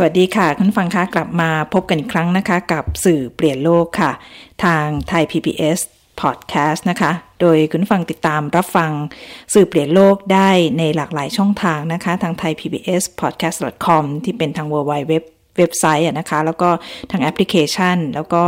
[0.00, 4.12] สวัสดีค่ะ คุณฟังคะกลับมาพบกันอีกครั้งนะคะ กับสื่อเปลี่ยนโลกค่ะ
[4.64, 5.78] ทางไทย PBS
[6.20, 8.90] Podcast นะคะ โดยคุณฟังติดตามรับฟัง
[9.54, 15.14] สื่อเปลี่ยนโลกได้ในหลากหลายช่องทางนะคะ ทางไทย PBS Podcast com ที่เป็นทาง w w w
[15.58, 16.70] เว็บไซต์นะคะ แล้วก็
[17.10, 18.44] ทางแอปพลิเคชัน แล้วก็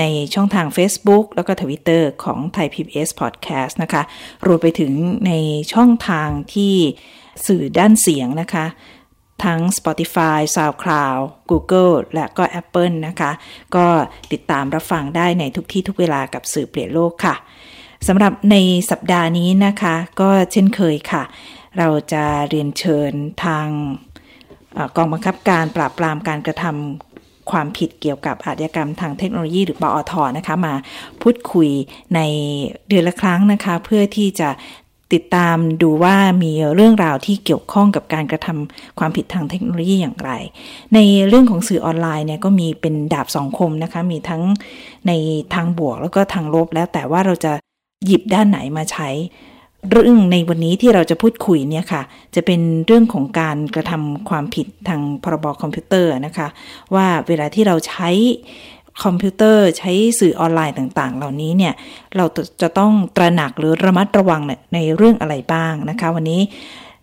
[0.00, 4.02] ในช่องทาง Facebook แล้วก็ Twitter ของไทย PBS Podcast นะคะ
[4.46, 4.92] รวมไปถึง
[5.26, 5.32] ใน
[5.74, 6.74] ช่องทางที่
[7.46, 8.66] สื่อด้านเสียงนะคะ
[9.44, 13.32] ทั้ง Spotify, SoundCloud, Google และก็ Apple นะคะ
[13.76, 13.86] ก็
[14.32, 17.34] ติดตามรับฟังได้ในทุกที่ทุกเวลากับสื่อเปลี่ยนโลกค่ะ
[18.08, 18.56] สำหรับใน
[18.90, 21.22] สัปดาห์นี้นะคะ ก็เช่นเคยค่ะ
[21.78, 23.12] เราจะเรียนเชิญ
[23.44, 23.66] ทาง
[24.96, 30.74] กองบังคับการปราบปรามการกระทำความผิดเกี่ยวกับอาชญากรรมทางเทคโนโลยีหรือปอทนะคะ มา
[31.22, 31.70] พูดคุย
[32.14, 32.20] ใน
[32.88, 34.48] เดือนละครั้งนะคะ เพื่อที่จะ
[35.14, 40.32] ติดตามดูว่ามีเรื่องราวที่เกี่ยวข้องกับการกระทำความผิดทางเทคโนโลยีอย่างไร
[40.94, 44.42] ในเรื่องของสื่อออนไลน์เนี่ยก็มีเป็นดาบสองคมนะคะ มีทั้ง
[45.06, 45.12] ใน
[45.54, 47.52] ทางบวกแล้วก็ทางลบแล้วแต่ว่าเราจะ
[48.06, 49.08] หยิบด้านไหนมาใช้
[49.90, 52.02] เรื่องในวันนี้ที่เราจะพูดคุยเนี่ยค่ะ
[52.34, 56.48] จะเป็นเรื่องของการกระทำความผิดทางพรบคอมพิวเตอร์นะคะ
[56.94, 58.08] ว่าเวลาที่เราใช้
[59.02, 61.74] คอมพิวเตอร์ใช้สื่อออนไลน์ต่างๆ เหล่านี้เนี่ย
[62.16, 62.24] เรา
[62.62, 64.40] จะต้องตระหนักหรือระมัดระวัง
[64.74, 66.40] ในเรื่องอะไรบ้างนะคะ วันนี้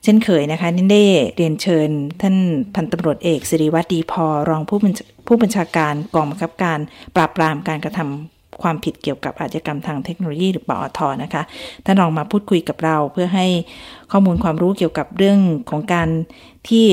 [0.04, 1.90] เช่นเคยนะคะนินเด้เรียนเชิญ
[2.22, 2.36] ท่าน
[2.76, 4.80] พันตำรวจเอกสิริวัตรดีพอรองผู้
[5.28, 6.80] ผู้บัญชาการกองบังคับการ
[7.16, 11.44] ปราบปรามการกระทำความผิดเกี่ยวกับอาชญากรรมทางเทคโนโลยีหรือปอทนะคะ
[11.86, 13.48] ท่านลองมาพูดคุยกับเราเพื่อให้
[14.12, 15.40] ข้อมูลความรู้เกี่ยวกับเรื่อง
[15.70, 16.10] ของการ
[16.70, 16.86] ที่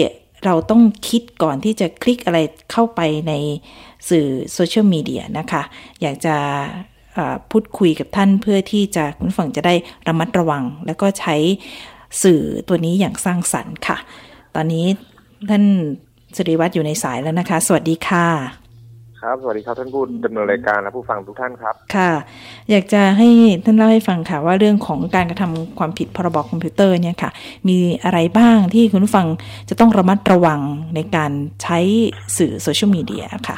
[0.47, 2.39] เราต้องคิดก่อนที่จะคลิกอะไร
[2.73, 3.33] เข้าไปใน
[4.09, 5.63] สื่อโซเชียลมีเดียนะคะ
[6.03, 6.37] อยากจะ
[7.51, 9.75] พูดคุยกับท่านเพื่อที่จะคุณฝั่งจะได้
[10.09, 11.37] ระมัดระวัง แล้วก็ใช้
[12.23, 13.97] สื่อตัวนี้อย่างสร้างสรรค์ค่ะ
[14.55, 14.87] ตอนนี้
[15.51, 15.65] ท่าน
[16.37, 18.66] สิริวัตรอยู่ในสายแล้วนะคะ สวัสดีค่ะ
[19.27, 22.13] ครับ สวัสดีครับท่านผู้ดำเนินรายการและผู้ฟังทุกท่านครับ ค่ะ
[22.71, 23.29] อยากจะให้
[23.65, 27.31] ท่านเล่าให้ฟังค่ะว่าเรื่องของการกระทำความผิดพรบคอมพิวเตอร์เนี่ยค่ะ
[27.69, 29.27] มีอะไรบ้างที่คุณผู้ฟัง
[29.69, 30.61] จะต้องระมัดระวัง
[30.95, 31.33] ในการ
[31.63, 31.79] ใช้
[32.39, 33.57] สื่อโซเชียลมีเดียค่ะ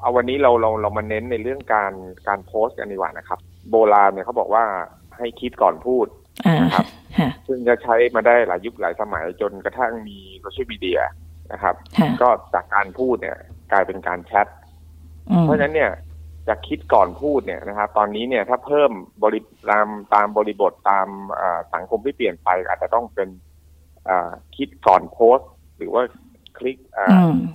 [0.00, 1.92] เอาวันนี้เราเราเรามาเน้นในเรื่องการ
[2.28, 3.38] การโพสต์กันดีกว่านะครับ
[3.70, 4.64] โบราณเนี่ยเขาบอกว่า
[5.16, 6.06] ให้คิดก่อนพูด
[6.62, 6.86] นะครับ
[7.46, 11.00] ซึ่งจะใช้มาได้หลายยุคหลายสมัยจนกระทั่งมีโซเชียลมีเดีย
[11.52, 11.74] นะครับ
[12.22, 13.38] ก็จากการพูดเนี่ย
[13.72, 14.46] กลายเป็นการแชท
[15.42, 15.92] เพราะฉะนั้นเนี่ย
[16.48, 18.90] จะคิดก่อนพูดเนี่ยนะครับ ตอนนี้เนี่ยถ้าเพิ่ม
[19.24, 21.08] บริตามตามบริบทตาม
[21.74, 23.28] สังคมที่เปลี่ยนไป อาจจะต้องเป็น
[24.56, 26.02] คิดก่อนโพสต์ หรือว่า
[26.58, 26.76] คลิก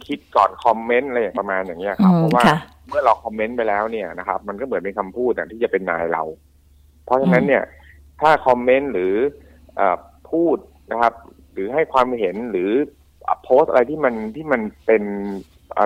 [0.07, 2.43] คิดก่อนคอมเมนต์อะไรอย่างประมาณอย่างเงี้ยครับเพราะว่า
[2.87, 6.23] เมื่อเราคอมเมนต์ไปแล้วเนี่ยนะครับ มันก็เหมือนเป็นคำพูดที่จะเป็นนายเรา
[7.05, 7.63] เพราะฉะนั้นเนี่ย
[8.21, 9.15] ถ้าคอมเมนต์หรือ
[9.79, 9.81] อ
[10.31, 10.57] พูด
[10.91, 11.13] นะครับ
[11.53, 12.71] หรือให้ความเห็นหรือ
[13.43, 15.03] โพสอะไรที่มันที่มันเป็น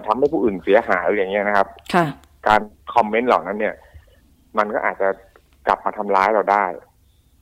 [0.08, 1.68] ทำให้ผู้อื่นเสียหายอย่างเงี้ยนะครับ
[2.48, 2.62] การ
[2.94, 3.76] คอมเมนต์เหล่านั้นเนี่ย
[4.58, 5.10] มันก็อาจจะ
[5.68, 6.66] กลับมาทำร้ายเราได้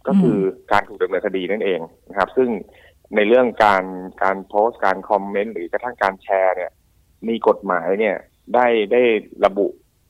[0.07, 0.37] ก็คือ
[0.71, 2.49] การถูกดำเนินคดีนั่นเองนะครับ ซึ่ง
[3.15, 3.83] ในเรื่องการ
[4.23, 6.71] การโพสต์การคอมเมนต์หรือกระทั่งการแชร์เนี่ย
[7.27, 8.15] มีกฎหมายเนี่ย
[8.53, 9.01] ได้ได้
[9.45, 9.67] ระบุ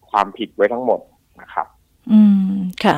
[0.09, 0.99] ความผิดไว้ทั้งหมด
[1.41, 1.67] นะครับ
[2.11, 2.21] อื
[2.51, 2.95] มค่ะ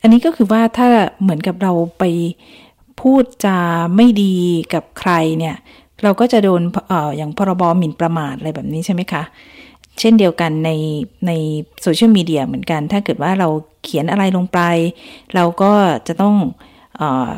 [0.00, 0.88] อันนี้ก็คือว่าถ้า
[1.20, 2.04] เหมือนกับเราไป
[3.00, 3.58] พูดจา
[3.96, 4.36] ไม่ดี
[4.74, 5.56] กับใครเนี่ย
[6.02, 9.22] เราก็จะโดนเอ่ออย่างพรบหมิ่นประมาทอะไรแบบนี้ใช่ไหมคะ
[10.00, 10.70] เช่นเดียวกันใน
[11.26, 11.32] ใน
[11.82, 13.48] โซเชียลมีเดียเหมือนกัน ถ้าเกิดว่าเรา
[13.84, 14.60] เขียนอะไรลงไป
[15.34, 15.72] เราก็
[16.08, 16.34] จะต้อง
[16.96, 17.30] เอ่อ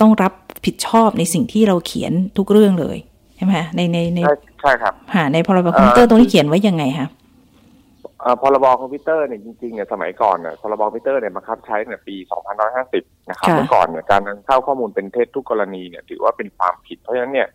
[0.00, 0.32] ต้องรับ
[0.66, 2.98] ผิดชอบในสิ่งที่เราเขียนทุกเรื่องเลย
[3.36, 4.20] ใช่ไหมในในใน
[4.60, 7.08] ใช่ครับหาในพรบคอมพิวเตอร์ตรงนี้เขียนไว้ยังไงคะ
[8.42, 12.16] พรบคอมพิวเตอร์เนี่ยจริงๆเนี่ยสมัยก่อนเนี่ยพรบคอมพิวเตอร์เนี่ยบังคับใช้เนี่ยปี
[12.72, 17.48] 2550 นะครับเมื่อก่อนเนี่ยการนำเข้าข้อมูลเป็นเท็จทุกกรณีเนี่ยถือว่าเป็นความผิดเพราะฉะนั้นเนี่ย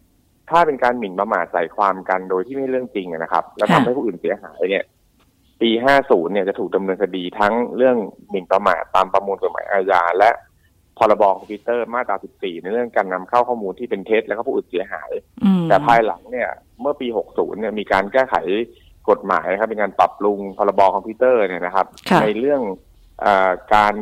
[0.54, 4.84] ถ้าเป็นการหมิ่นประมาทใส่ความกันโดยที่ไม่เรื่องจริงนะครับ แล้วทำให้ผู้อื่นเสียหายเนี่ย
[5.62, 5.70] ปี
[6.02, 7.98] 50 เนี่ยจะถูกดำเนินคดีทั้งเรื่อง
[8.30, 10.32] หมิ่นประมาทตามประมวลกฎหมายอาญาและ
[10.98, 15.12] พรบคอมพิวเตอร์มาตรา 14 ในเรื่องการนำเข้าข้อมูลที่เป็นเท็จแล้วก็ผู้อื่นเสียหาย
[15.70, 16.50] แต่ภายหลังเนี่ย
[16.82, 18.36] เมื่อปี 60 เนี่ยมีการแก้ไข
[19.10, 21.86] กฎหมายครับเป็นการปรับปรุงพรบคอมพิวเตอร์เนี่ยนะครับ
[22.22, 22.62] ในเรื่อง
[23.24, 23.26] อ
[23.74, 23.94] การ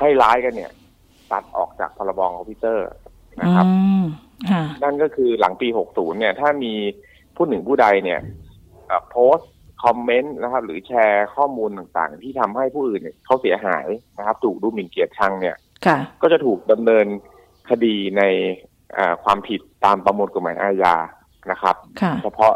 [0.00, 0.70] ให้ร้ายกันเนี่ย
[1.32, 2.86] ตัดออกจากพรบคอมพิวเตอร์
[3.42, 3.66] นะครับ
[4.82, 6.72] นั่นก็คือหลังปี 60 เนี่ย ถ้ามี
[7.36, 8.20] ผู้หนึ่งผู้ใดเนี่ย
[9.10, 9.50] โพสต์
[9.84, 13.86] คอมเมนต์นะครับ หรือแชร์ข้อมูลต่างๆ ที่ทำให้ผู้อื่นเขาเสียหาย
[14.18, 15.56] นะครับ ถูกดูหมิ่นเกียรติชังเนี่ย
[16.22, 17.06] ก็จะถูกดำเนิน
[17.70, 18.22] คดีใน
[19.24, 20.96] ความผิดตามประมวลกฎหมายอาญา
[21.50, 21.76] นะครับ
[22.22, 22.52] เฉพาะ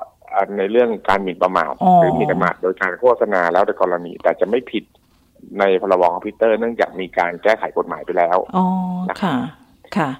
[0.58, 4.84] ในเรื่องการหมิ่นประมาทหรือหมิ่นประมาทโดยการโฆษณาแล้วในกรณี แต่จะไม่ผิด
[5.58, 8.66] ในพรบคอมพิวเตอร์เนื่องจากมีการแก้ไขกฎหมายไปแล้วอ๋อ
[9.22, 9.34] ค่ะ
[9.96, 10.10] ค่ะ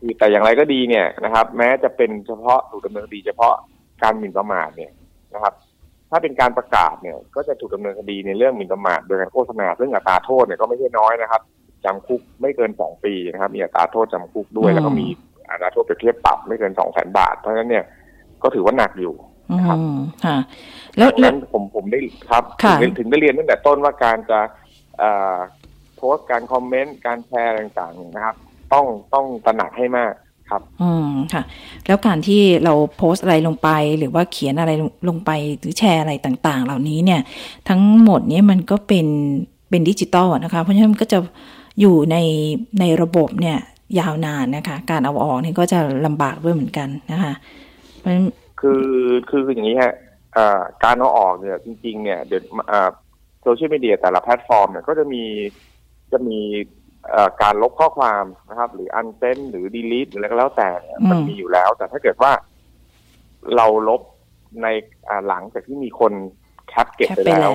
[0.00, 3.54] คือแต่อย่างไรก็ดีเนี่ยนะครับ แม้จะเป็นเฉพาะถูกดำเนินคดีเฉพาะ
[4.02, 4.92] การหมิ่นประมาทเนี่ย
[5.34, 5.54] นะครับ
[6.10, 11.42] ถ้าเป็นการประกาศเนี่ย ก็จะถูกดำเนินคดีในเรื่องหมิ่นประมาทโดยการโฆษณาซึ่งอัตราโทษเนี่ยก็ไม่ใช่น้อยนะครับ
[11.84, 15.06] จำคุกไม่เกินสองปีนะครับ มีอัตราโทษจำคุกด้วยแล้วก็มี
[15.50, 17.84] อัตราโทษเปรียบเทียบปรับไม่เกินสองแสนบาท เพราะฉะนั้นเนี่ย
[18.42, 19.14] ก็ถือว่าหนักอยู่
[19.66, 19.78] ครับ
[20.24, 20.36] ค่ะ
[20.96, 22.00] แล้วนั้นผมผมได้
[22.30, 22.44] ครับ
[22.98, 24.40] ถึงได้เรียนตั้งแต่ต้นว่าการจะ
[25.96, 28.36] โพสต์การคอมเมนต์การแชร์ต่างๆนะครับ
[28.72, 30.12] ต้องต้องตระหนักให้มาก
[30.50, 31.42] ครับ อืมค่ะ
[31.86, 33.68] แล้วการที่เราโพสต์อะไรลงไป
[33.98, 34.72] หรือว่าเขียนอะไร
[35.08, 37.20] ลงไปหรือแชร์อะไรต่าง ๆ เหล่านี้เนี่ย
[37.68, 39.06] ทั้งหมดนี้มันก็เป็น
[39.70, 41.18] เป็นดิจิตอลนะคะ เพราะฉะนั้นมันก็จะ
[41.80, 42.16] อยู่ใน
[42.80, 43.58] ในระบบเนี่ย
[43.98, 47.32] ยาวนานนะคะ การเอาออกนี่ก็จะลำบากด้วยเหมือนกันนะคะ
[47.98, 48.12] เพราะ
[48.60, 48.84] คือ
[49.28, 49.94] คือคืออย่างนี้ฮะ
[50.84, 52.42] การเอาออกเนี่ยจริง ๆ เนี่ยเดี๋ยว
[53.42, 55.22] โซเชียลมีเดียแต่ละแพลตฟอร์มเนี่ยก็จะมี
[56.12, 56.38] จะมี
[57.42, 60.70] การลบข้อความนะครับ หรือ unsend หรือ delete หรืออะไรก็แล้วแต่
[61.10, 62.32] มันมีอยู่แล้ว แต่ถ้าเกิดว่า
[63.56, 64.00] เราลบ
[64.62, 64.66] ใน
[65.28, 66.12] หลังจากที่มีคน
[66.68, 67.52] แคปเก็บไปแล้ว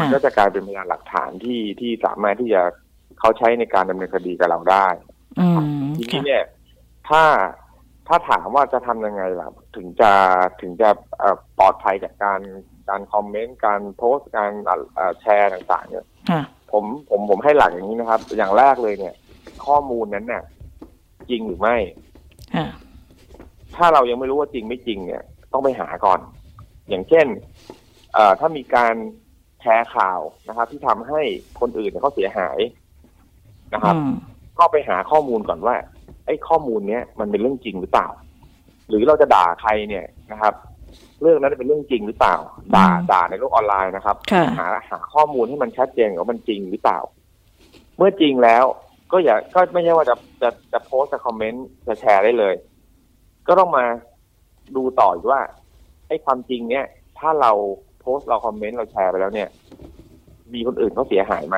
[0.00, 2.62] มันก็จะกลายเป็นพยานหลักฐานที่ที่สามารถที่จะ
[3.18, 4.86] เขาใช้ในการดำเนินคดีกับเราได้
[5.96, 6.44] ทีนี้เนี่ย
[7.08, 7.24] ถ้า
[8.08, 10.12] ถ้าถามว่าจะทำยังไงล่ะ ถึงจะ
[10.60, 10.90] ถึงจะ
[11.58, 12.40] ปลอดภัยจากการ
[12.88, 14.52] การคอมเมนต์การโพสต์การ
[15.20, 16.06] แชร์ต่าง ๆ เนี่ย
[16.72, 19.14] ผมผมผมให้หลักอย่างนี้นะครับ อย่างแรกเลยเนี่ย
[19.66, 20.42] ข้อมูลนั้นเนี่ย
[21.30, 21.76] จริงหรือไม่
[23.76, 25.22] ถ้าเรายังไม่รู้ว่าจริงไม่จริง เนี่ย
[25.52, 26.20] ต้องไปหาก่อน
[26.88, 27.26] อย่างเช่น
[28.12, 28.94] เอ่อถ้ามีการ
[29.60, 31.20] แชร์ข่าวนะครับ ที่ทำให้
[31.60, 32.58] คนอื่นเขาเสียหาย
[33.74, 33.94] นะครับ
[34.58, 35.76] ก็ไปหาข้อมูลก่อนว่า
[36.26, 38.08] ไอ้ข้อมูลเนี้ยมันเป็นเรื่องจริงหรือเปล่า
[38.88, 40.54] หรือเราจะด่าใครเนี่ยนะครับ
[41.22, 42.36] เรื่องนั้นเป็นเรื่องจริงหรือเปล่า
[42.74, 44.16] ด่าด่าในโลกออนไลน์นะครับ
[44.58, 46.98] หาหาข้อมูลให้มันชัดเจนว่ามันจริงหรือเปล่า
[47.96, 48.64] เมื่อจริงแล้ว
[49.12, 52.54] ก็อย่าก็ไม่ใช่ว่าจะจะจะโพสจะคอมเมนต์จะแชร์ได้เลย
[53.48, 53.84] ก็ต้องมา
[54.76, 55.40] ดูต่อว่า
[56.08, 56.84] ไอ้ความจริงเนี้ย
[57.18, 57.52] ถ้าเรา
[58.00, 59.48] โพสเราคอมเมนต์เราแชร์ไปแล้วเนี่ย
[60.52, 61.56] มีคนอื่นเขาเสียหายไหม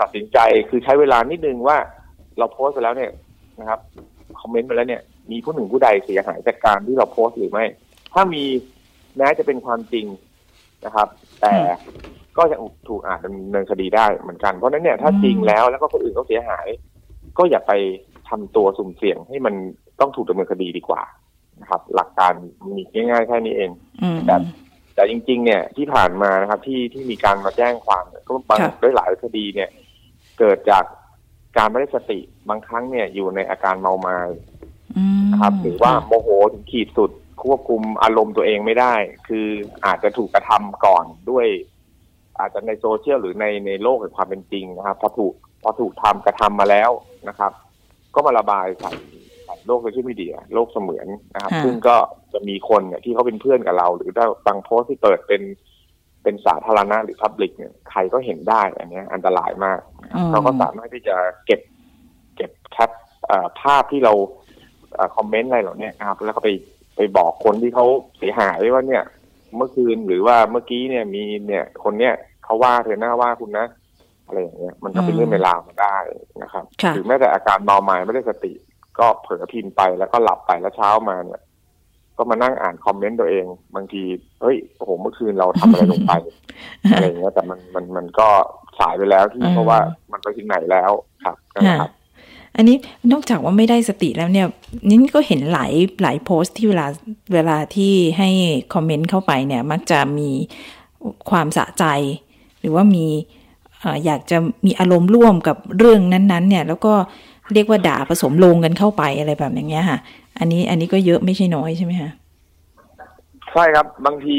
[0.00, 0.38] ตัดสินใจ
[0.68, 1.76] คือใช้เวลานิดนึงว่า
[2.38, 3.10] เราโพสไปแล้วเนี่ย
[3.60, 3.80] นะครับ
[4.40, 7.64] คอมเมนต์ไปแล้วเนี่ย มีผู้หนึ่งผู้ใดเสียหายจากการที่เราโพสต์หรือไม่
[8.12, 8.44] ถ้ามี
[9.16, 10.06] แม้จะเป็นความจริง
[10.84, 11.08] นะครับ
[11.42, 11.54] แต่
[12.36, 16.66] ก็ยังถูกอาจดำเนินคดีได้เหมือนกัน เพราะนั้นเนี่ยถ้าจริงแล้วแล้วก็คนอื่นเขาเสียหาย
[17.38, 17.72] ก็อย่าไป
[18.28, 19.54] ทำตัวสุ่มเสี่ยงให้มัน
[20.00, 21.02] ต้องถูกดำเนินคดีดีกว่า
[21.60, 22.32] นะครับ หลักการ
[22.76, 23.70] มีง่ายๆแค่นี้เอง
[24.26, 24.36] แต่
[24.94, 29.68] แต่จริง ๆ เนี่ยที่ผ่านมานะครับ ที่ที่มีการมาแจ้งความก็บางด้วยหลายคดีเนี่ย
[30.38, 30.84] เกิดจาก
[31.56, 32.18] การไม่ได้สติ
[32.48, 34.16] บางครั้งเนี่ยอยู่ในอาการเมาไมา
[35.32, 37.10] นะครับหรือว่าโมโหถึงขีดสุด
[37.44, 38.94] ควบคุมอารมณ์ตัวเองไม่ได้
[39.28, 39.46] คือ
[39.86, 41.46] อาจจะถูกกระทำก่อนด้วย
[42.38, 46.90] อาจจะในโซเชียลหรือในในโลกแห่งความเป็นจริงนะครับพอถูกพอถูกทำกระทำมาแล้ว
[47.28, 47.52] นะครับ
[48.14, 48.92] ก็มาระบายใส่
[49.66, 51.96] โลกโซเชียลมีเดียโลกเสมือนนะครับ ซึ่งก็
[52.32, 55.42] จะมีคนเนี่ยที่เขาเป็นเพื่อนกับเรา หรือถ้าบางโพสที่เปิดเป็น
[56.22, 59.80] เป็นสาธารณะหรือพับลิกเนี่ยใครก็เห็นได้อันนี้อันตรายมาก
[60.30, 61.60] เขาก็สามารถที่จะเก็บ
[62.36, 62.90] เก็บแคป
[63.60, 64.12] ภาพที่เรา
[65.16, 66.71] คอมเมนต์อะไรเหล่านี้ครับ แล้วก็ไปไป
[67.18, 67.86] บอกคนที่เขา
[68.18, 69.04] เสียหายว่าเนี่ย
[69.56, 73.66] เมื่อคืนหรือว่าเมื่อกี้เนี่ยมีเนี่ยคนเนี้ยเขาว่าเธอหน้าว่าคุณนะ
[74.26, 75.96] อะไรอย่างเงี้ยมันก็เป็นเรื่องเวลามาได้
[76.42, 78.52] นะครับหรือแม้แต่อาการเมาหมายไม่ได้สติ
[78.98, 81.42] ก็เผลอพิมพ์ไปแล้วก็หลับไปแล้วเช้ามาเนี่ย
[82.16, 83.44] ก็มานั่งอ่านคอมเมนต์ตัวเอง
[83.74, 84.02] บางที
[84.42, 86.12] เฮ้ยโอ้โหเมื่อคืนเราทำอะไรลงไป
[86.92, 88.28] อะไรอย่างเงี้ยแต่มันมันมันก็
[88.78, 89.78] สายไปแล้วที่เพราะว่า
[90.12, 90.90] มันไปถึงไหนแล้ว
[91.24, 91.90] ครับนะครับ
[92.56, 92.76] อันนี้
[93.12, 94.46] นอกจากว่าไม่ได้สติแล้วเนี่ย
[94.88, 96.86] นี่ก็เห็นหลายหลายโพสต์ที่เวลา
[97.34, 98.28] เวลาที่ให้
[98.74, 100.30] คอมเมนต์เข้าไปเนี่ยมักจะมี
[101.30, 101.84] ความสะใจ
[102.60, 103.06] หรือว่ามี
[104.04, 106.94] อยากจะมีอารมณ์ร่วมกับเรื่องนั้นๆ เนี่ย แล้วก็
[107.52, 109.98] เรียกว่าด่าผสมลงกันเข้าไปอะไรแบบอย่างเงี้ยค่ะ
[110.38, 112.10] อันนี้อันนี้ก็เยอะไม่ใช่น้อยใช่ไหมคะ
[113.52, 114.36] ใช่ครับบางที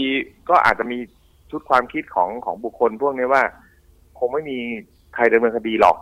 [0.50, 0.98] ก็อาจจะมี
[1.52, 3.44] ชุดความคิดของของบุคคลพวกนี้ว่า
[4.18, 4.58] คงไม่มี
[5.16, 5.98] ใครดำเนินคดีหรอก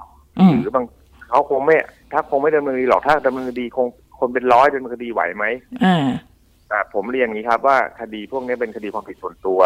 [0.62, 0.86] หรือบาง
[1.32, 1.76] เขาคงไม่
[2.14, 3.88] ถ้าคงไม่ดำเนินคดีหรอกถ้าดำเนินคดีคง
[4.20, 5.46] คนเป็นร้อยดำเนินคดีไหวไหม
[5.86, 6.08] อ่า
[6.72, 9.60] อ่าผมเรียนอย่างนี้ครับว่าคดีพวกนี้เป็นคดีความผิดส่วนตัว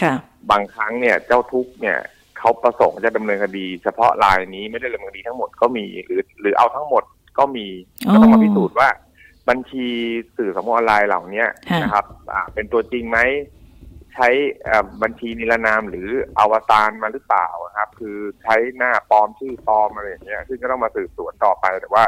[0.00, 0.14] ค่ะ
[0.50, 1.98] บางครั้งเนี่ย เจ้าทุกเนี่ย
[2.38, 7.02] เขาประสงค์จะดำเนินคดี เฉพาะรายนี้ไม่ได้ดำเนินคดีทั้งหมดก็มีหรือ หรือเอาทั้งหมด
[7.38, 7.66] ก็มี
[8.12, 8.88] ก็ต้องมาพิสูจน์ว่า
[9.48, 9.86] บัญชี
[10.36, 11.44] สื่อสังคมออนไลน์เหล่านี้
[11.82, 13.18] นะครับ อ่า เป็นตัวจริงไหม
[14.14, 14.28] ใช้
[15.02, 22.04] บัญชีนิรนามหรืออวตารมาหรือเปล่าครับ คือใช้หน้าปลอมชื่อปลอมอะไรอย่างเงี้ยซึ่งก็ต้องมาสืบสวนต่อไปแต่ว่า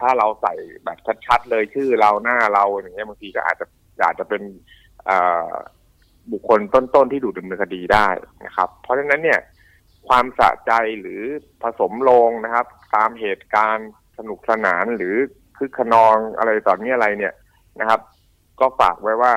[0.00, 0.54] ถ้าเราใส่
[0.84, 3.66] แบบชัดๆเลยชื่อเราหน้าเราอย่างเงี้ยบางทีก็อาจจะ
[4.04, 4.42] อาจจะเป็น
[6.32, 8.08] บุคคลต้นๆที่ดูดำเนินคดีได้
[8.46, 9.40] นะครับ เพราะฉะนั้นเนี่ย
[10.08, 11.22] ความสะใจหรือ
[11.62, 12.66] ผสมลงนะครับ
[12.96, 15.14] ตามเหตุการณ์สนุกสนานหรือ
[15.58, 17.34] คึกขนองอะไรต่อนี้อะไรเนี่ย
[17.80, 18.00] นะครับ
[18.60, 19.34] ก็ฝากไว้ว่า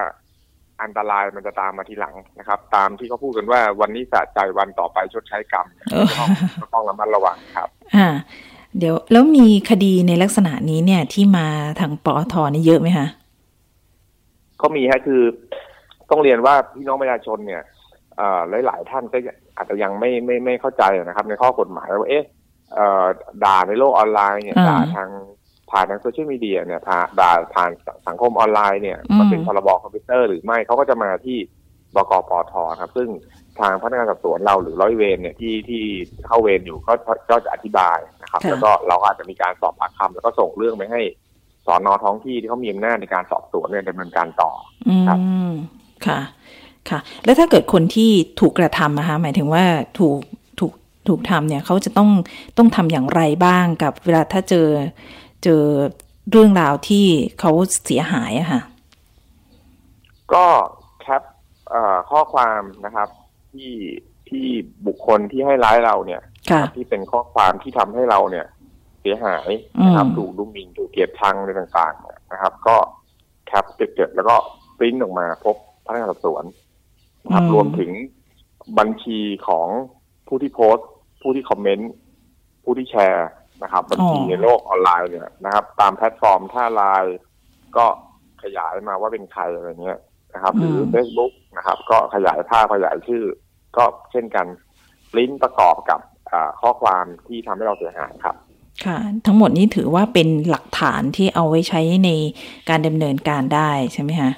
[0.84, 5.66] อันตรายมันจะตามมาทีหลังนะครับ ตามที่เขาพูดกันว่าวันนี้สะใจวันต่อไปชดใช้กรรม
[6.62, 8.08] ก็ต้องระมัดระวังครับ อ่า
[8.78, 11.48] เดี๋ยวแล้วมีคดีในลักษณะนี้เนี่ยที่มา
[11.80, 13.08] ทางปอทนี่เยอะไหมคะ
[14.62, 15.22] ก็มีฮะคือ
[16.12, 17.64] ต้องเรียนว่าพี่น้องประชาชนเนี่ย
[18.66, 19.18] หลายๆท่านก็
[19.58, 22.26] อาจจะยังไม่ไม่ไม่เข้าใจนะครับ ในข้อกฎหมายว่าเอ๊ะ
[23.44, 25.10] ด่าในโลกออนไลน์เนี่ยด่าทาง
[25.76, 26.82] ผ่านทางโซเชียลมีเดียเนี่ย
[27.20, 27.72] ด่าผ่าน
[28.08, 31.38] สังคมออนไลน์เนี่ยมันเป็นพรบคอมพิวเตอร์หรือไม่เขาก็จะมาที่
[31.96, 33.10] บกปทครับ ซึ่ง
[33.60, 35.84] ทางพนักงานสอบสวนเราหรือร้อยเวรเนี่ยที่ที่
[36.28, 36.94] เข้าเวรอยู่ก็
[37.30, 41.02] ก็จะอธิบายนะครับ แล้วก็เราอาจจะมีการสอบปากคำแล้วก็ส่งเรื่องไปให้
[41.66, 44.52] สอนอท้องที่ที่เขามีอำนาจในการสอบสวนเนี่ยดำเนินการต่อ
[45.08, 45.20] ครับ
[46.06, 46.20] ค่ะ
[46.90, 49.64] ค่ะ แล้วถ้าเกิดคนที่ถูกกระทำนะคะหมายถึงว่า
[50.00, 50.20] ถูก
[50.60, 50.74] ถูก
[51.08, 52.10] ถูกทำเนี่ยเขาจะต้อง
[52.58, 54.68] ต้องทำอย่างไรบ้างกับเวลาถ้าเจอ
[55.44, 55.64] เจอ
[56.32, 57.06] เรื่องราวที่
[57.40, 57.52] เขา
[57.86, 58.62] เสียหายอะค่ะ
[60.34, 60.46] ก็
[61.02, 61.22] แคป
[62.10, 63.10] ข้อความนะครับ
[63.52, 63.72] ที่
[64.30, 64.46] ที่
[64.88, 66.22] บุคคลที่ให้ร้ายเราเนี่ย
[66.76, 68.46] ที่เป็นข้อความที่ทำให้เราเนี่ย
[69.02, 69.50] เสียหาย
[69.86, 72.76] นะครับถูกดุมินถูกเกลียดชังอะไรต่างๆ นะครับ ก็
[73.46, 74.36] แคปเก็บแล้วก็
[74.78, 76.44] ปริ้นออกมาพบพนักงานสอบสวน
[77.24, 77.92] นะครับรวมถึง
[78.78, 79.68] บัญชีของ
[80.28, 80.88] ผู้ที่โพสต์
[81.22, 81.92] ผู้ที่คอมเมนต์
[82.64, 83.28] ผู้ที่แชร์
[83.64, 87.18] นะครับบัญชีในโลกออนไลน์เนี่ยนะครับ ตามแพลตฟอร์มถ้าไลน์
[87.78, 87.86] ก็
[88.44, 90.00] ขยายมาว่าเป็นใครอะไรเงี้ย
[90.34, 93.24] นะครับ หรือเฟซบุ๊กนะครับ ก็ขยายภาพขยายชื่อ
[93.78, 94.46] ก็เช่นกัน
[95.18, 96.00] ลิงก์ประกอบกับ
[96.62, 98.36] ข้อความที่ทำให้เราเสียหายครับ
[98.86, 102.10] ค่ะ ทั้งหมดนี้ถือว่าเป็นหลักฐานที่เอาไว้ใช้ใน
[102.70, 104.32] การดำเนินการได้ใช่ไหมคะ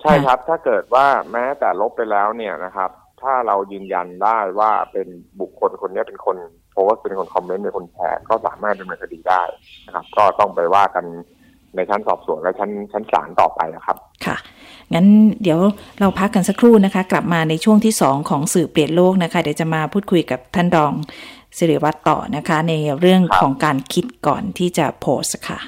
[0.00, 2.90] ใช่ครับ ถ้าเกิดว่าแม้แต่ลบไปแล้วเนี่ยนะครับ
[3.22, 5.08] ถ้าเรายืนยันได้ว่าเป็น
[5.40, 6.36] บุคคลคนนี้เป็นคน
[6.74, 9.42] โพสเป็นคนคอมเมนต์เป็นคนแชร์ก็สามารถดำเนินคดีได้
[9.86, 11.04] นะครับ ก็ต้องไปว่ากัน
[11.76, 14.36] ในชั้นสอบสวนและชั้นชั้นศาลต่อไปนะครับ ค่ะ
[14.94, 15.06] งั้น
[15.42, 15.60] เดี๋ยว
[16.00, 20.92] เราพักกันสักครู่นะคะ กลับมาในช่วงที่สองของสื่อเปลี่ยนโลกนะคะ เดี๋ยวจะมาพูดคุยกับท่านรอง
[21.56, 25.58] สิริวัตรต่อนะคะ ในเรื่องของการคิดก่อนที่จะโพสค่ะ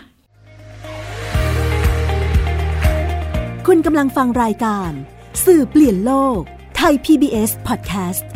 [3.66, 4.90] คุณกำลังฟังรายการ
[5.44, 6.40] สื่อเปลี่ยนโลก
[6.76, 8.35] ไทย PBS Podcast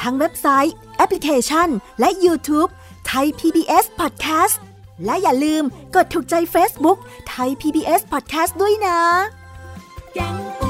[0.00, 1.68] ทั้งเว็บไซต์ แอปพลิเคชัน
[2.00, 2.70] และ YouTube
[3.06, 4.56] ไทย PBS Podcast
[5.04, 5.62] และอย่าลืม
[5.94, 10.69] กดถูกใจ Facebook ไทย PBS Podcast ด้วยนะ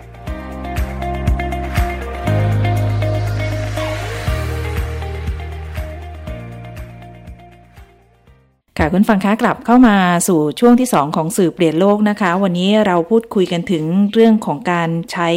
[8.83, 9.97] ค่ะคุณฟังคะกลับเข้ามา
[10.27, 13.83] สู่ช่วงที่สองของสื่อเปลี่ยนโลกนะคะ วันนี้เราพูดคุยกันถึง
[14.13, 15.29] เรื่องของการใช้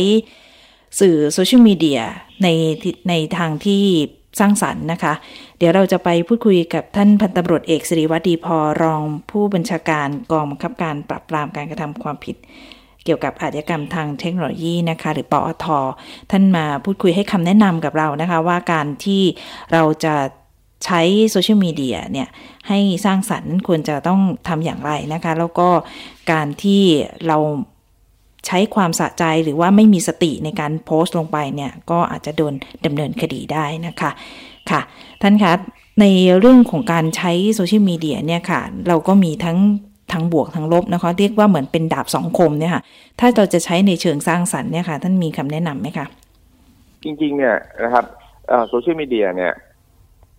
[1.00, 2.00] สื่อโซเชียลมีเดีย
[2.42, 2.48] ใน
[3.08, 3.84] ในทางที่
[4.40, 5.14] สร้างสรรค์นะคะ
[5.58, 12.36] เดี๋ยวเราจะไปพูดคุยกับท่านพันตำรวจเอกสิริวัตรดีพอรองผู้บัญชาการกองบังคับการปราบปรามการกระทำความผิด
[13.04, 15.66] เกี่ยวกับอาชญากรรมทางเทคโนโลยีนะคะ หรือปอท
[16.30, 19.22] ท่านมาพูดคุยให้คำแนะนำกับเรานะคะ ว่าการที่
[19.72, 20.14] เราจะ
[20.84, 21.00] ใช้
[21.30, 22.28] โซเชียลมีเดียเนี่ย
[22.68, 25.68] ให้สร้างสรรค์ควรจะต้องทำอย่างไรนะคะ แล้วก็
[26.32, 26.82] การที่
[27.26, 27.38] เรา
[28.46, 32.54] ใช้ความสะใจหรือว่าไม่มีสติในการโพสต์ลงไปเนี่ย ก็อาจจะโดน
[32.86, 34.10] ดำเนินคดีได้นะคะ
[34.70, 34.80] ค่ะ
[35.22, 35.52] ท่านคะ
[36.00, 36.06] ใน
[36.40, 39.58] เรื่องของการใช้โซเชียลมีเดียเนี่ยค่ะ เราก็มีทั้ง
[40.12, 42.82] ทั้งบวกทั้งลบนะคะ เรียกว่าเหมือนเป็นดาบสองคมเนี่ยค่ะ
[43.20, 46.06] ถ้าเราจะใช้ในเชิงสร้างสรรค์เนี่ยค่ะ ท่านมีคำแนะนํำไหมคะ
[47.04, 48.04] จริงๆ เนี่ยนะครับ
[48.68, 49.52] โซเชียลมีเดียเนี่ย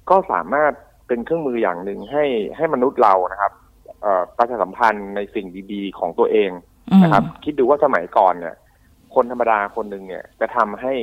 [0.10, 0.74] ก็สามารถ
[1.08, 2.26] เป็นเครื่องมืออย่างหนึ่งให้
[2.58, 3.54] ให้มนุษย์เรานะครับ
[4.38, 6.52] ประชาสัมพันธ์ในสิ่งดีๆ ของตัวเอง
[7.04, 8.56] นะครับ คิดดูว่าสมัยก่อนเนี่ย
[9.16, 10.94] คนธรรมดาคนหนึ่งเนี่ย จะทำให้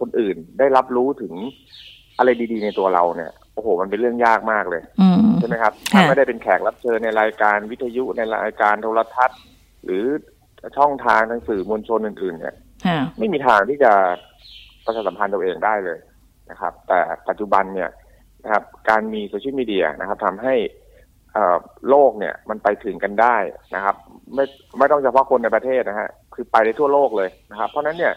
[0.00, 1.32] คนอื่นได้รับรู้ถึง
[2.18, 4.82] อะไรดีๆ ในตัวเราเนี่ยโอ้โห มันเป็นเรื่องยากมากเลย
[5.40, 9.40] ใช่ไหมครับถ้าไม่ได้เป็นแขกรับเชิญในรายการวิทยุในรายการโทรทัศน์
[9.84, 10.04] หรือ
[10.76, 12.54] ช่องทางทางสื่อมวลชนอื่น ๆ เนี่ย
[13.18, 13.92] ไม่มีทางที่จะ
[14.84, 15.98] ประชาสัมพันธ์ตัวเองได้เลย
[16.50, 17.90] นะครับ แต่ปัจจุบันเนี่ย
[18.44, 20.54] นะครับการมีโซเชียลมีเดียนะครับทำให้
[21.88, 23.36] โลกเนี่ยมันไปถึงกันได้
[23.74, 23.96] นะครับ
[24.34, 24.44] ไม่
[24.78, 28.14] ไม่ต้องเฉพาะคนในประเทศนะฮะคือไปได้ทั่วโลกเลยนะครับ เพราะนั้นเนี่ย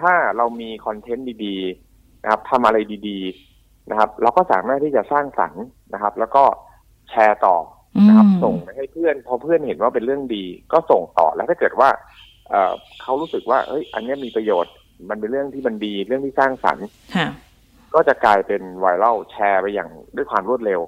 [0.00, 6.44] ถ้าเรามีคอนเทนต์ดีๆนะครับทำอะไรดีๆนะครับ เราก็สามารถที่จะสร้างสรรค์นะครับ แล้วก็
[7.10, 7.56] แชร์ต่อ
[8.08, 11.90] นะครับ ส่งไปให้เพื่อน พอเพื่อนเห็นว่าเป็นเรื่องดี ก็ส่งต่อแล้วถ้าเกิดว่า
[12.50, 14.74] เเขารู้สึกว่าเฮ้ย อันนี้มีประโยชน์
[15.10, 16.86] มันเป็นเรื่องที่มันดี เรื่องที่สร้างสรรค์
[17.94, 20.80] ก็จะกลายเป็นไวรัลแชร์ไปอย่างด้วยความรวดเร็ว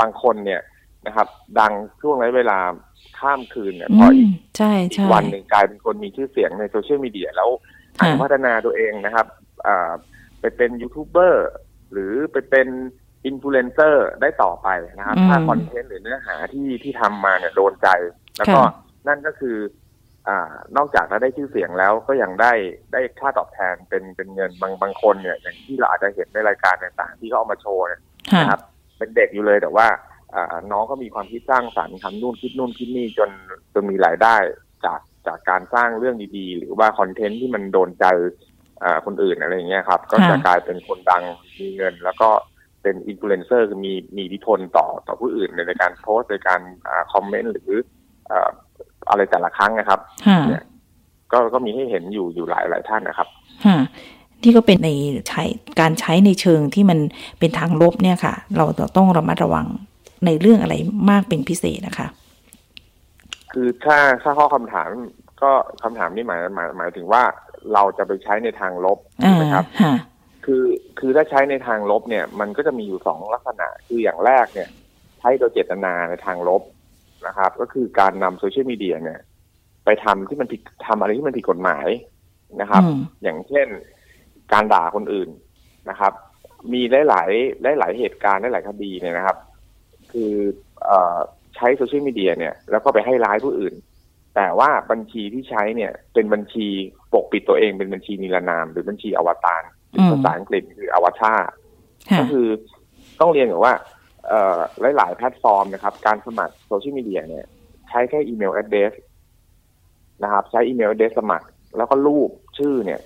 [0.00, 0.60] บางคนเนี่ย
[1.06, 1.26] นะครับ
[1.60, 2.58] ดังช่วงระยะเวลา
[3.18, 7.50] ข้ามคืนเนี่ยพออีกใช่ใช่วันหนึ่งกลายเป็นคนมีชื่อเสียงในโซเชียลมีเดียแล้ว
[8.22, 9.26] พัฒนาตัวเองนะครับ
[9.66, 9.90] อ่า
[10.40, 11.48] ไปเป็นยูทูบเบอร์
[11.92, 12.68] หรือไปเป็น
[13.26, 14.68] อินฟลูเอนเซอร์ได้ต่อไป
[14.98, 17.88] นะครับ ถ้าคอนเทนต์หรือเนื้อหาที่ที่ทำมาเนี่ยโดนใจ
[18.38, 18.60] แล้วก็
[19.08, 19.56] นั่นก็คือ
[20.30, 22.52] อ่านอกจากจะได้ชื่อเสียงแล้วก็ยังได้
[22.92, 28.00] ได้ค่าตอบแทนเป็นเป็นเงินบางบางคนเนี่ย อย่างที่เราอาจจะเห็นในรายการต่างๆที่เขาเอามาโชว์นะ
[28.50, 28.60] ครับ
[28.98, 29.86] เป็นเด็กอยู่เลยแต่ว่า
[30.72, 33.30] น้องก็มีความคิดสร้างสรรค์ทำนู่นคิดนู่นคิดนี่จน
[33.74, 34.36] จนมีรายได้
[34.84, 38.04] จากจากการสร้างเรื่องดีๆ หรือว่าคอนเทนต์ที่มันโดนใจ
[39.06, 41.24] คนอื่นอะไรอย่างเงี้ยครับ ก็จะกลายเป็นคนดัง
[41.58, 42.28] มีเงิน แล้วก็
[42.82, 46.60] เป็นอินฟลูเอนเซอร์คือมีมีอิทธิพลต่อต่อผู้อื่นในการโพสในการ
[47.12, 47.72] คอมเมนต์หรือ
[49.08, 50.00] อะไรแต่ละครั้งนะครับ
[50.48, 50.64] เนี่ย
[51.32, 53.28] ก็ก็มีให้เห็นอยู่อยู่หลายหลายท่านนะครับ
[54.42, 54.90] ที่ก็เป็นใน
[55.28, 55.42] ใช้
[55.80, 56.98] การใช้ในเชิงที่มัน
[57.38, 59.66] เป็นทางลบเนี่ยค่ะ เราต้องระมัดระวัง
[60.26, 60.74] ในเรื่องอะไร
[61.10, 62.08] มากเป็นพิเศษนะคะ
[63.52, 64.88] คือถ้าถ้าข้อคำถาม
[65.42, 65.50] ก็
[65.82, 67.22] คำถามนี้หมายหมายหมายถึงว่า
[67.72, 69.64] เราจะไปใช้ในทางลบใช่ไหมครับ
[70.44, 70.64] คือ
[70.98, 74.68] คือถ้าใช้ในทางลบเนี่ย มันก็จะมีอยู่สองลักษณะ คืออย่างแรกเนี่ย
[75.18, 76.62] ใช้โดยเจตนาในทางลบ
[77.26, 79.20] นะครับ ก็คือการนำโซเชียลมีเดียเนี่ย
[79.84, 81.88] ไปทำที่มันผิดทำอะไรที่มันผิดกฎหมาย
[82.60, 82.82] นะครับ
[83.22, 83.66] อย่างเช่น
[84.52, 85.30] การด่าคนอื่น
[85.90, 86.12] นะครับ
[86.72, 87.22] มีหลา
[87.74, 89.36] ยๆหลายๆเหตุการณ์หลายๆคดีเนี่ยนะครับ
[90.12, 90.32] คือ
[90.88, 90.90] อ
[91.56, 93.74] ใช้โซเชียลมีเดียเนี่ย แล้วก็ไปให้ร้ายผู้อื่น
[94.36, 96.66] แต่ว่าบัญชีที่ใช้เนี่ย เป็นบัญชี
[97.12, 99.62] ปกปิดตัวเองเป็นบัญชีนิรนาม หรือบัญชีอวตาร
[100.10, 101.40] ภาษาอังกฤษคืออวตาร
[102.18, 102.46] ก็คือ
[103.20, 103.74] ต้องเรียนกับว่า
[104.96, 107.46] หลายๆแพลตฟอร์มนะครับ การสมัครโซเชียลมีเดียเนี่ย
[107.88, 108.92] ใช้แค่ email address
[110.22, 113.00] นะครับ ใช้ email address สมัคร แล้วก็รูปชื่อเนี่ย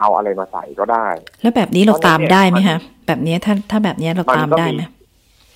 [0.00, 1.06] เอาอะไรมาใส่ก็ได้
[1.42, 4.82] แล้วแบบนี้เราตามได้ไหมคะแบบนี้ถ้าถ้าแบบนี้เราตามได้ไหม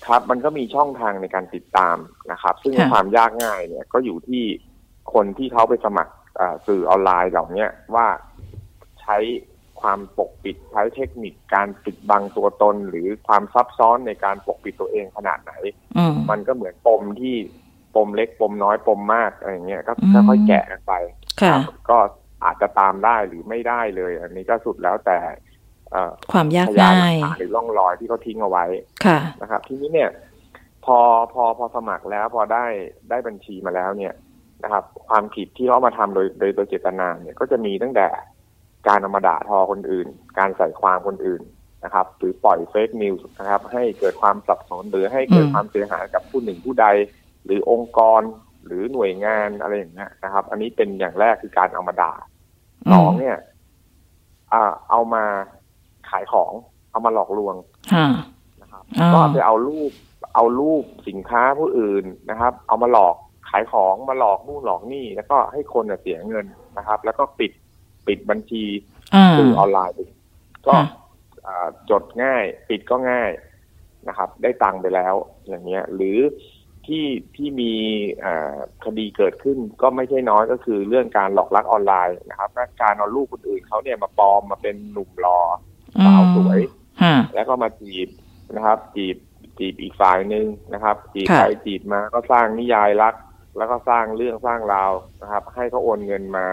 [0.07, 1.97] ครับ มันก็มีช่องทางในการติดตาม
[2.31, 4.43] นะครับ ซึ่งความยากง่ายเนี่ย ก็อยู่ที่
[5.13, 6.13] คนที่เขาไปสมัคร
[6.67, 8.07] สื่อออนไลน์เหล่านี้ว่า
[9.01, 9.17] ใช้
[9.83, 15.53] ความปกปิดใช้เทคนิคการปิดบังตัวตน หรือความซับซ้อนในการปกปิดตัวเองขนาดไหน
[16.29, 17.35] มันก็เหมือนปมที่
[17.95, 19.93] ปมเล็กปมน้อยปมมากอะไรเงี้ยก็
[20.29, 20.93] ค่อยๆแกะกันไป
[21.89, 21.97] ก็
[22.43, 25.19] อาจจะตามได้หรือไม่ได้เลย อันนี้ก็สุดแล้วแต่
[26.31, 28.65] ความยากง่ายหรือร่องรอยที่เขาทิ้งเอาไว้
[29.05, 30.09] ค่ะนะครับ ทีนี้เนี่ย
[30.85, 30.97] พอ
[31.33, 32.65] พอพอสมัครแล้วพอได้
[33.09, 34.13] ได้บัญชีมาแล้วเนี่ย
[34.63, 38.07] นะครับ ความผิดที่เขามาทำโดยโดยโดยเจตนาเนี่ยก็จะมีตั้งแต่
[38.87, 41.41] การนำมาด่าทอคนอื่น การใส่ความคนอื่น
[41.83, 46.87] นะครับ หรือปล่อยเฟกนิวส์นะครับ ให้เกิดความสับสนหรือให้เกิดความเสียหายกับผู้หนึ่งผู้ใด
[47.45, 48.21] หรือองค์กร
[48.65, 52.13] หรือหน่วยงานอะไรอย่างเงี้ยนะครับ อันนี้เป็นอย่างแรกคือการเอามาด่า
[52.93, 53.37] สองเนี่ย
[54.53, 55.23] อ่าเอามา
[56.09, 56.53] ขายของ
[56.91, 57.55] เอามาหลอกลวง
[58.61, 59.91] นะครับก็ไปเอารูป
[60.35, 63.15] เอารูปสินค้าผู้อื่นนะครับ เอามาหลอก
[63.49, 66.45] ขายของมาหลอกนู่นหลอกนี่ แล้วก็ให้คนเสียเงิน
[66.77, 67.51] นะครับ แล้วก็ปิด
[68.07, 68.63] ปิดบัญชี
[69.37, 69.95] สื่อออนไลน์
[70.67, 70.73] ก็
[71.89, 73.29] จดง่ายปิดก็ง่าย
[74.07, 75.15] นะครับ ได้ตังค์ไปแล้ว
[75.47, 76.19] อย่างเงี้ย หรือ
[76.85, 77.73] ที่ที่มี
[78.85, 82.49] คดีเกิดขึ้นก็ไม่ใช่น้อยก็คือเรื่องการหลอกลักออนไลน์นะครับ
[82.81, 85.39] การเอาลูกคนอื่นเขาเนี่ยมาปลอมมาเป็นหนุ่มรอ
[86.05, 86.59] สาวสวย
[87.35, 88.09] แล้วก็มาจีบ
[88.55, 89.17] นะครับ จีบ
[89.57, 93.15] จีบอีกฝ่ายหนึ่งนะครับ จีบไปจีบมาก็สร้างนิยายรัก
[93.57, 96.47] แล้วก็สร้างเรื่องสร้างราวนะครับ ให้เขาโอนเงินมา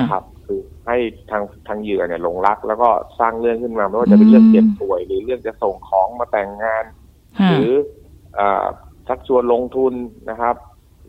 [0.00, 0.96] นะครับ คือให้
[1.30, 2.88] ทางทางเหยื่อเนี่ยหลงรัก แล้วก็
[3.20, 6.84] สร้างเรื่องขึ้นมาไม่ว่าจะเป็นเรื่องเจ็บป่วย หรือเรื่องจะส่งของมาแต่งงาน
[7.50, 7.70] หรือ
[9.08, 9.92] ชักชวนลงทุน
[10.30, 10.54] นะครับ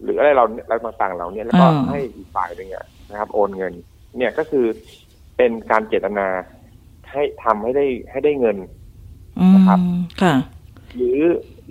[0.04, 2.70] หรืออะไรเราอะไรต่างๆเหล่านี้แล้วก็ให้อีกฝ่ายหนึ่ง
[3.10, 3.74] นะครับ โอนเงิน
[4.18, 4.66] เนี่ยก็คือ
[5.38, 6.28] เป็นการเจตนา
[7.12, 8.58] ให้ทำให้ได้ให้ได้เงิน
[9.56, 9.80] นะครับ
[10.22, 10.34] ค่ะ
[10.96, 11.20] หรือ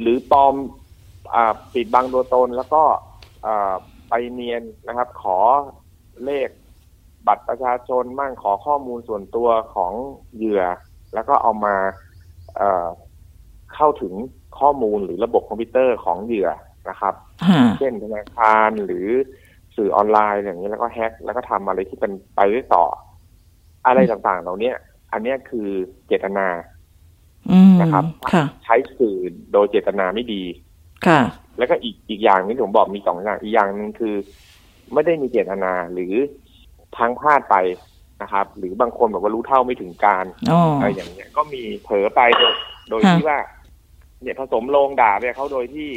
[0.00, 0.54] หรือปลอม
[1.34, 1.36] อ
[1.74, 2.82] ปิดบังตัวตนแล้วก็
[4.08, 5.38] ไปเนียนนะครับ ขอ
[6.24, 6.48] เลข
[7.26, 9.92] บัตรประชาชนมั่งขอข้อมูลส่วนตัวของ
[10.34, 10.62] เหยื่อ
[11.14, 11.76] แล้วก็เอามา
[13.74, 14.14] เข้าถึง
[14.58, 16.50] ข้อมูลหรือระบบคอมพิวเตอร์ของเหยื่อ
[16.88, 17.14] นะครับ
[17.78, 19.06] เช่นธนาคารหรือ
[19.76, 22.84] สื่อออนไลน์อย่างนี้แล้วก็แฮ็กแล้วก็ทำอะไรที่เป็นไปได้ต่อ
[23.86, 24.72] อะไรต่างๆ เหล่านี้
[25.12, 25.68] อันนี้คือ
[26.06, 26.46] เจตนา
[27.80, 28.04] นะครับ
[28.64, 29.16] ใช้สื่อ
[29.52, 30.42] โดยเจตนาไม่ดี
[31.06, 31.20] ค่ะ
[31.58, 34.14] แล้วก็อีกอีกอย่างนึงผมบอกมีสองอย่างอีกอย่างหนึ่งคือ
[34.92, 36.14] ไม่ได้มีเจตนาหรือ
[36.96, 37.56] ทางพลาดไป
[38.22, 40.24] นะครับ หรือบางคนแบบว่ารู้เท่าไม่ถึงการ
[40.76, 42.54] อะไรอย่างเงี้ย ก็มีเผลอไปโดย
[42.90, 43.38] โดยที่ว่า
[44.22, 45.90] เนี่ยผสมลงด่าไปเขาโดยที่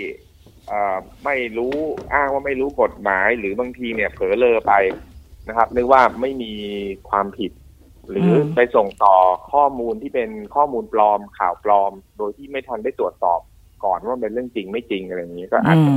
[1.25, 1.75] ไม่รู้
[2.13, 4.73] อ้างว่าไม่รู้กฎหมาย หรือบางทีเนี่ย เผลอเลอไป
[5.47, 6.53] นะครับนึกว่าไม่มี
[7.09, 7.51] ความผิด
[8.09, 9.15] หรือไปส่งต่อ
[9.51, 13.39] ข้อมูลที่เป็นข้อมูลปลอมข่าวปลอม โดยที่ไม่ทันได้ตรวจสอบ
[13.85, 15.91] ก่อนว่าเป็นเรื่องจริงไม่จริงอะไรอย่างนี้ก็อาจจะ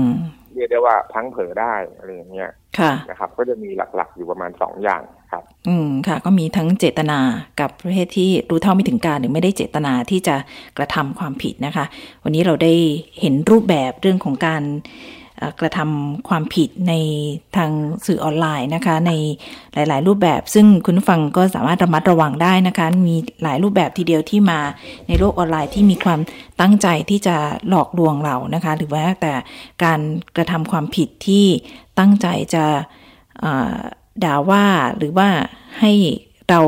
[0.57, 7.19] เรียกได้ว่าพังเผอได้อะไรอย่างเงี้ยค่ะนะครับ ก็จะมีหลักๆอยู่ประมาณสองอย่างครับ อืมค่ะ ก็มีทั้งเจตนา
[7.61, 10.37] กับประเภทที่รู้เท่าไม่ถึงการหรือไม่ได้เจตนาที่จะ
[10.79, 11.85] กระทำความผิดนะคะ
[12.25, 12.73] วันนี้เราได้
[13.21, 14.63] เห็นรูปแบบเรื่องของการ
[15.61, 16.93] กระทำความผิดใน
[17.57, 17.71] ทาง
[18.07, 19.13] สื่อออนไลน์นะคะ ใน
[19.75, 24.61] หลาย ๆ รูปแบบ ซึ่งคุณฟังก็สามารถระมัดระวังได้นะคะ มีหลายรูปแบบทีเดียวที่มา
[25.09, 26.21] ในโลกออนไลน์ที่มีความ
[26.61, 27.37] ตั้งใจที่จะ
[27.69, 29.33] หลอกลวงเรานะคะ หรือว่าแต่
[29.85, 30.01] การ
[30.37, 31.47] กระทำความผิดที่
[31.99, 32.65] ตั้งใจจะ
[34.25, 34.65] ด่าว่า
[34.99, 35.29] หรือว่า
[35.81, 35.93] ให้
[36.49, 36.61] เรา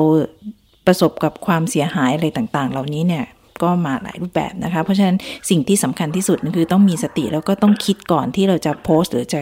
[0.86, 3.24] ประสบกับความเสียหายอะไรต่าง ๆ เหล่านี้เนี่ย
[3.62, 5.16] ก็มาหลายรูปแบบนะคะ เพราะฉะนั้น
[5.50, 9.40] สิ่งที่สำคัญที่สุดคือต้องมีสติแล้วก็ต้องคิดก่อนที่เราจะโพสต์ หรือจะ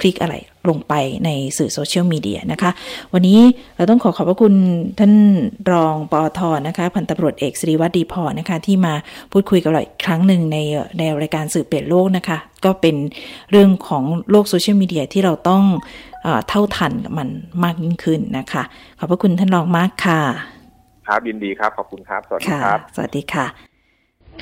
[0.00, 0.34] คลิกอะไร
[0.68, 0.94] ลงไป
[1.24, 2.70] ในสื่อโซเชียลมีเดียนะคะ
[3.12, 3.38] วันนี้
[3.76, 4.54] เราต้องขอขอบพระคุณ
[4.98, 5.12] ท่าน
[5.72, 8.94] รองปอทนะคะ พันตำรวจเอกสิริวัตรดีพอนะคะ ที่มา
[9.32, 10.58] พูดคุยกับเราอีกครั้งหนึ่งใน
[10.98, 12.96] ในรายการสื่อเปลี่ยนโลกนะคะ ก็เป็น
[13.50, 15.64] เรื่องของโลกโซเชียลมีเดียที่เราต้อง
[16.48, 17.28] เท่าทันกับมัน
[17.64, 18.62] มากยิ่งขึ้นนะคะ
[18.98, 20.57] ขอบพระคุณท่านรองมากค่ะ
[21.08, 23.46] ครับยินดีครับ ขอบคุณครับ สวัสดีครับ สวัสดีค่ะ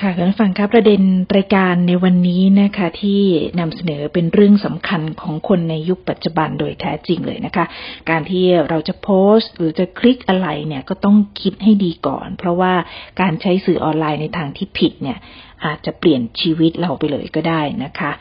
[0.00, 1.02] ค่ะคุณฟังครับประเด็น
[1.36, 3.20] รายการในวันนี้นะคะที่
[3.60, 7.64] นำเสนอเป็นเรื่องสำคัญของคนในยุคปัจจุบันโดยแท้จริงเลยนะคะ
[8.10, 12.72] การที่เราจะโพสต์ หรือจะคลิกอะไรเนี่ยก็ต้องคิดให้ดีก่อน เพราะว่า
[13.20, 15.18] การใช้สื่อออนไลน์ในทางที่ผิดเนี่ย
[15.64, 18.12] อาจจะเปลี่ยนชีวิตเราไปเลยก็ได้นะคะ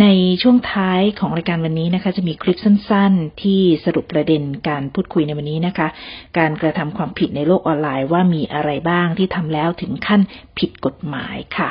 [0.00, 0.06] ใน
[0.42, 5.88] ช่วงท้ายของรายการวันนี้นะคะ จะมีคลิปสั้น ๆ ที่สรุปประเด็นการพูดคุยในวันนี้นะคะ
[6.38, 10.20] การกระทำความผิดในโลกออนไลน์ว่ามีอะไรบ้างที่ทำแล้วถึงขั้น
[10.58, 11.68] ผิดกฎหมายค่ะ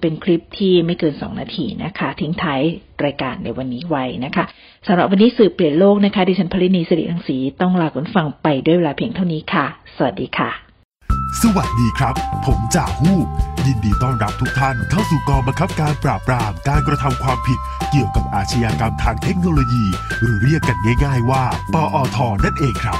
[0.00, 2.60] เป็นคลิปที่ไม่เกินสองนาทีนะคะ ทิ้งท้าย
[3.04, 4.44] รายการในวันนี้ไว้นะคะ
[4.86, 10.63] สำหรับวันนี้สื่อเปลี่ยนโลกนะคะ ดิฉันพลินีสิริรังสีต้องลาคุณฟังไปด้วยเวลาเพียงเท่านี้ค่ะ สวัสดีค่ะ
[11.42, 12.14] สวัสดีครับ
[12.46, 13.26] ผมจ่าฮูก
[13.66, 17.58] ยินดีต้อนรับทุกท่านเข้าสู่กองบังคับการปราบปรามการกระทำความผิด
[17.90, 19.84] เกี่ยวกับอาชญากรรมทางเทคโนโลยี
[20.20, 21.44] หรือเรียกกันง่าย ๆ ว่า
[21.74, 22.98] ปอท นั่นเองครับ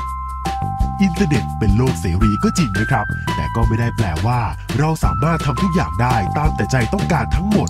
[1.02, 4.40] อินเทอร์เน็ตเป็นโลกเสรีก็จริงนะครับ แต่ก็ไม่ได้แปลว่า
[4.78, 7.68] เราสามารถทำทุกอย่างได้ตามแต่ใจต้องการทั้งหมด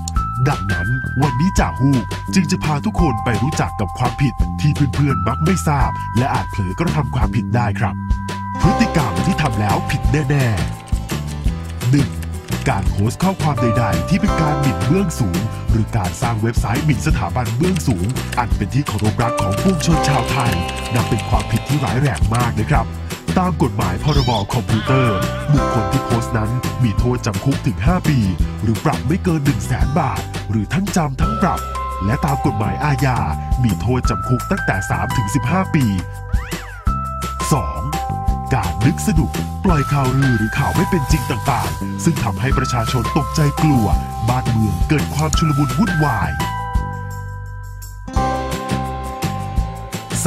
[0.48, 0.88] ดังนั้น
[1.22, 2.02] วันนี้จ่าฮูก
[2.34, 7.94] จึงจะพาทุกคนไปรู้จักกับความผิดที่เพื่อนๆมักไม่ทราบ และอาจเผลอกระทำความผิดได้ครับ
[8.66, 12.68] พฤติกรรมที่ทำแล้วผิดแน่ๆ 1.
[12.68, 15.38] การโพสต์ข้อความใด ๆ ที่เป็นการหมิ่นเบื้องสูง
[15.70, 18.06] หรือการสร้างเว็บไซต์หมิ่นสถาบันเบื้องสูง
[18.38, 20.52] อันเป็นที่เคารพรักของปวงชนชาวไทย
[20.94, 22.86] นับเป็นความผิดที่ร้ายแรงมากนะครับ
[23.38, 25.16] ตามกฎหมายพรบคอมพิวเตอร์
[25.52, 26.50] บุคคลที่โพสต์นั้น
[26.84, 28.18] มีโทษจำคุกถึง 5 ปี
[28.62, 31.60] หรือปรับไม่เกิน 1 0 0 0 0แบาท หรือทั้งจำทั้งปรับ
[32.04, 33.18] และตามกฎหมายอาญา
[33.64, 34.76] มีโทษจำคุกตั้งแต่
[35.26, 35.86] 3-15 ปี
[37.52, 37.83] 2.
[38.52, 39.30] การนึกสนุก
[39.64, 43.86] ปล่อยข่าวลือหรือข่าวไม่เป็นจริงต่างๆ ซึ่งทำให้ประชาชนตกใจกลัว
[44.28, 46.30] บ้านเมืองเกิดความชุลมุนวุ่นวาย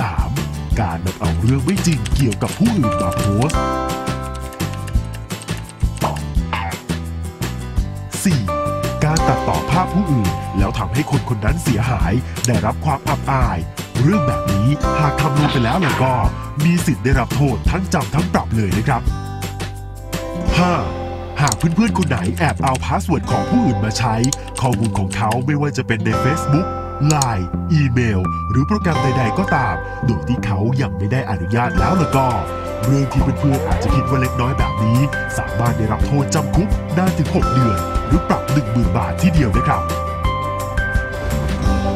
[0.01, 0.79] 3.
[0.79, 3.59] การนำเอาเรื่องไม่จริงเกี่ยวกับผู้อื่นมาโพสต์
[8.33, 9.03] 4.
[9.03, 12.13] การตัดต่อภาพผู้อื่น แล้วทำให้คนคนนั้นเสียหาย
[12.47, 13.57] ได้รับความอับอาย
[14.01, 14.67] เรื่องแบบนี้
[14.99, 16.13] หากทำลงไปแล้วล่ะก็
[16.63, 19.01] มีสิทธิ์ได้รับโทษทั้งจำทั้งปรับเลยนะครับ
[20.61, 21.41] 5.
[21.41, 24.15] หากเพื่อนๆ คนไหนแอบเอา password ของผู้อื่นมาใช้
[24.61, 26.67] ข้อมูลของเขาไม่ว่าจะเป็นใน Facebook
[27.13, 32.27] Line อีเมล หรือโปรแกรมใดๆ ก็ตาม โดยที่เขายังไม่ได้อนุญาตแล้วล่ะก็
[32.83, 34.99] เรื่องที่เพื่อนๆ อาจจะคิดว่าเล็กน้อยแบบนี้
[35.37, 39.81] สามารถได้รับโทษจำคุกนานถึง 6 เดือน หรือปรับ 10,000 บาทที่เดียวนะครับ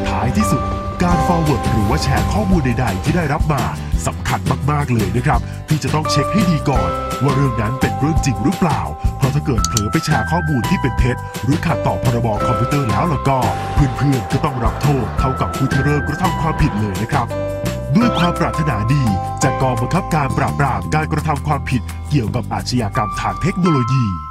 [0.09, 0.63] ท้ายที่สุด
[1.03, 3.63] การ forward หรือว่าแชร์ข้อมูลใดๆ ที่ได้รับมา
[4.07, 4.39] สำคัญ
[4.71, 6.89] มากๆเลยนะครับ ที่จะต้องเช็คให้ดีก่อน
[7.23, 8.81] ว่าเรื่องนั้นเป็นเรื่องจริงหรือเปล่า
[9.17, 13.39] เพราะถ้าเกิดเผลอไปแชร์ข้อมูลที่เป็นเท็จ หรือขัดต่อพรบคอมพิวเตอร์แล้วล่ะก็
[13.73, 17.27] เพื่อนๆก็ต้องรับโทษเท่ากับผู้ที่เริ่มกระทำความผิดเลยนะครับ
[17.95, 19.03] ด้วยความปรารถนาดี
[19.43, 24.30] จากกองบังคับการปราบปรามการกระทำความผิดเกี่ยวกับอาชญากรรมทางเทคโนโลยี